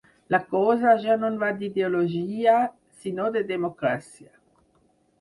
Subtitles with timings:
[0.35, 2.57] La cosa ja no va d’ideologia,
[3.05, 4.31] sinó de democràcia.